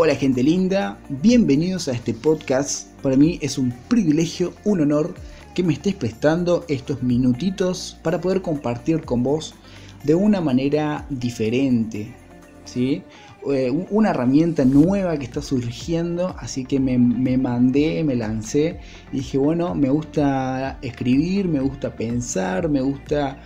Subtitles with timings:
[0.00, 2.86] Hola gente linda, bienvenidos a este podcast.
[3.02, 5.12] Para mí es un privilegio, un honor
[5.56, 9.56] que me estés prestando estos minutitos para poder compartir con vos
[10.04, 12.14] de una manera diferente,
[12.64, 13.02] ¿sí?
[13.52, 16.96] Eh, una herramienta nueva que está surgiendo, así que me,
[17.36, 18.78] mandé, me lancé
[19.12, 23.42] dije, bueno, me gusta escribir, me gusta pensar, me gusta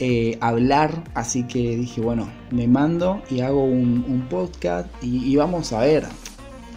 [0.00, 5.80] eh, hablar, así que dije, bueno, me mando y hago un, podcast y, vamos a
[5.80, 6.04] ver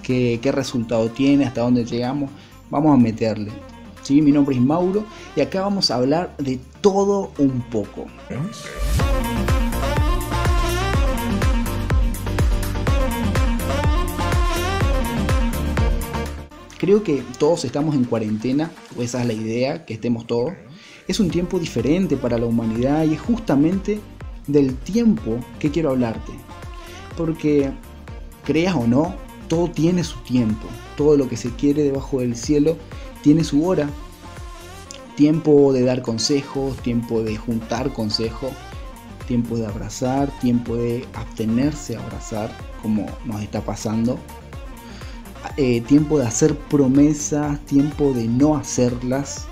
[0.03, 2.29] qué, resultado tiene, hasta dónde llegamos,
[2.69, 3.51] vamos a meterle.
[4.03, 4.21] ¿Sí?
[4.21, 5.03] Mi nombre es Mauro
[5.35, 8.05] y acá vamos a hablar de todo un poco.
[16.77, 20.53] Creo que todos estamos en cuarentena, o esa es la idea, que estemos todos.
[21.07, 23.99] Es un tiempo diferente para la humanidad y es justamente
[24.47, 26.31] del tiempo que quiero hablarte.
[27.15, 27.71] Porque,
[28.43, 29.15] creas o no,
[29.47, 30.67] todo tiene su tiempo.
[30.95, 32.77] Todo lo que se quiere debajo del cielo
[33.21, 33.89] tiene su hora.
[35.15, 38.51] Tiempo de dar consejos, tiempo de juntar consejos,
[39.27, 44.19] tiempo de abrazar, tiempo de abstenerse a abrazar, como nos está pasando
[45.55, 49.47] eh, tiempo de hacer promesas, tiempo de no hacerlas,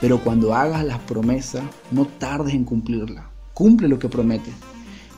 [0.00, 3.26] pero cuando hagas las promesas, no tardes en cumplirlas.
[3.54, 4.54] Cumple lo que prometes,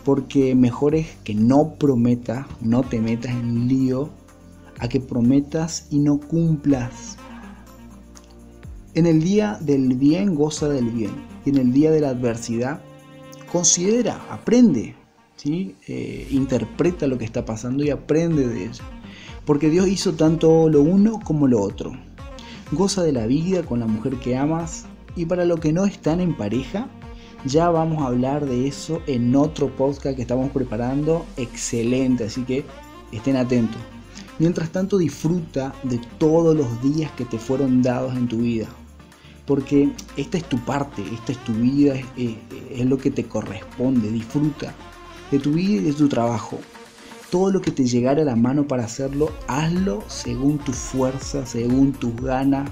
[0.04, 4.10] porque mejor es que no prometas, no te metas en lío,
[4.78, 7.16] a que prometas y no cumplas.
[8.94, 11.12] En el día del bien, goza del bien,
[11.44, 12.80] y en el día de la adversidad,
[13.50, 14.96] considera, aprende,
[15.36, 15.76] ¿sí?
[15.86, 18.84] Eh, interpreta lo que está pasando y aprende de ello
[19.44, 21.92] porque Dios hizo tanto lo uno como lo otro.
[22.72, 24.86] Goza de la vida con la mujer que amas.
[25.14, 26.88] Y para los que no están en pareja,
[27.44, 32.64] ya vamos a hablar de eso en otro podcast que estamos preparando, excelente, así que
[33.12, 33.80] estén atentos.
[34.38, 38.68] Mientras tanto disfruta de todos los días que te fueron dados en tu vida,
[39.44, 42.36] porque esta es tu parte, esta es tu vida, es,
[42.70, 44.72] es lo que te corresponde, disfruta
[45.30, 46.58] de tu vida y de tu trabajo
[47.32, 51.92] todo lo que te llegara a la mano para hacerlo, hazlo según tu fuerza, según
[51.92, 52.68] tus ganas,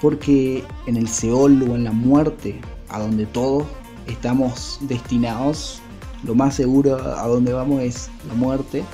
[0.00, 3.64] porque en el Seol o en la muerte, a donde todos
[4.06, 5.82] estamos destinados,
[6.22, 8.84] lo más seguro a donde vamos es la muerte,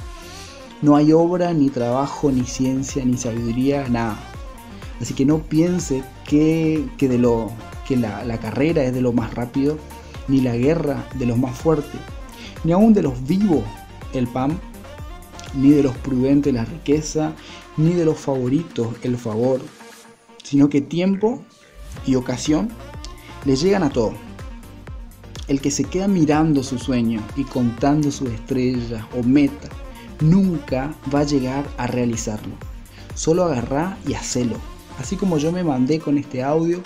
[0.81, 4.17] no hay obra, ni trabajo, ni ciencia, ni sabiduría, nada.
[4.99, 7.51] Así que no piense que, de lo,
[7.87, 9.77] que la, la carrera es de lo más rápido,
[10.27, 12.01] ni la guerra de los más fuertes,
[12.65, 13.63] ni aún de los vivos
[14.15, 14.59] el pan
[15.57, 17.33] ni de los prudentes la riqueza,
[17.77, 19.61] ni de los favoritos el favor,
[20.43, 21.43] sino que tiempo
[22.07, 22.69] y ocasión
[23.45, 24.13] le llegan a todo.
[25.49, 29.69] El que se queda mirando su sueño y contando sus estrellas o meta,
[30.21, 32.55] nunca va a llegar a realizarlo.
[33.15, 34.57] Solo agarrá y hacelo.
[34.99, 36.81] Así como yo me mandé con este audio,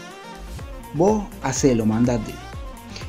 [0.94, 2.34] vos hacelo, mandate.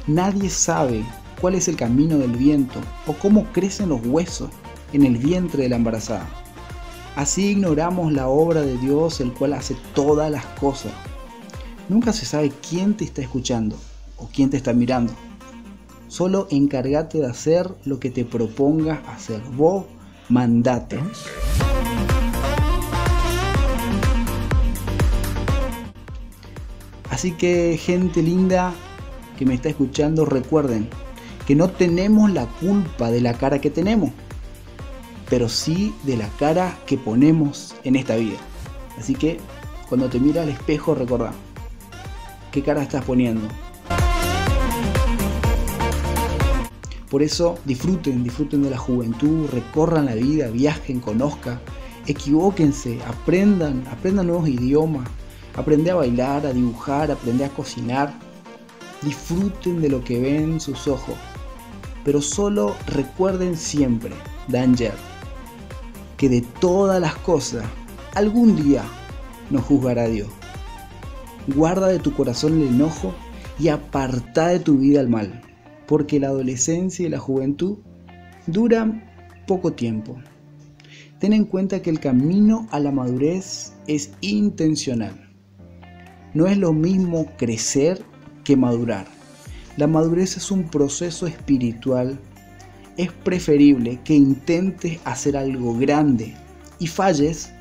[0.08, 1.04] Nadie sabe
[1.40, 4.50] cuál es el camino del viento o cómo crecen los huesos
[4.94, 6.28] en el vientre de la embarazada.
[7.16, 10.94] Así ignoramos la obra de Dios, el cual hace todas las cosas.
[11.90, 13.78] Nunca se sabe quién te está escuchando
[14.18, 15.14] o quién te está mirando.
[16.08, 19.42] Solo encárgate de hacer lo que te propongas hacer.
[19.56, 19.86] Vos
[20.30, 21.00] mandate.
[27.10, 28.74] Así que gente linda
[29.38, 30.88] que me está escuchando, recuerden
[31.46, 34.12] que no tenemos la culpa de la cara que tenemos
[35.32, 38.36] pero sí de la cara que ponemos en esta vida.
[39.00, 39.40] Así que
[39.88, 41.32] cuando te mira al espejo recordá,
[42.52, 43.48] ¿qué cara estás poniendo?
[47.10, 51.62] Por eso disfruten, disfruten de la juventud, recorran la vida, viajen, conozcan,
[52.08, 55.08] equivóquense, aprendan, aprendan nuevos idiomas,
[55.56, 58.14] aprende a bailar, a dibujar, aprende a cocinar.
[59.02, 61.16] Disfruten de lo que ven sus ojos,
[62.04, 64.12] pero solo recuerden siempre,
[64.48, 64.94] Danger,
[66.22, 67.66] que de todas las cosas
[68.14, 68.84] algún día
[69.50, 70.30] nos juzgará Dios.
[71.48, 73.12] Guarda de tu corazón el enojo
[73.58, 75.42] y aparta de tu vida el mal,
[75.88, 77.80] porque la adolescencia y la juventud
[78.46, 79.04] duran
[79.48, 80.20] poco tiempo.
[81.18, 85.34] Ten en cuenta que el camino a la madurez es intencional.
[86.36, 88.06] No es lo mismo crecer
[88.44, 89.08] que madurar.
[89.76, 92.20] La madurez es un proceso espiritual
[92.98, 96.36] es preferible que intentes hacer algo grande
[96.80, 97.52] y falles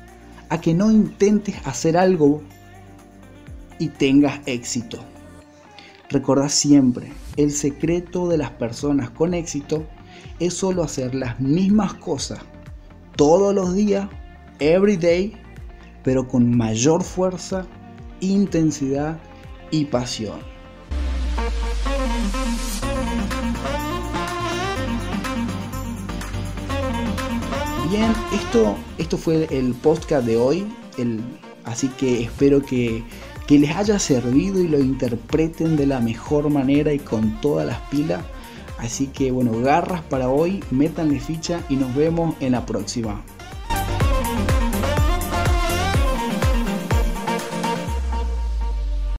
[0.49, 2.41] a que no intentes hacer algo
[3.79, 4.99] y tengas éxito.
[6.09, 9.85] Recordá siempre, el secreto de las personas con éxito
[10.39, 12.39] es solo hacer las mismas cosas
[13.15, 14.09] todos los días,
[14.59, 15.33] every day,
[16.03, 17.65] pero con mayor fuerza,
[18.19, 19.19] intensidad
[19.69, 20.39] y pasión.
[27.91, 30.65] Bien, esto, esto fue el podcast de hoy,
[30.97, 31.19] el,
[31.65, 33.03] así que espero que,
[33.47, 37.79] que les haya servido y lo interpreten de la mejor manera y con todas las
[37.89, 38.23] pilas.
[38.77, 43.25] Así que bueno, garras para hoy, métanle ficha y nos vemos en la próxima.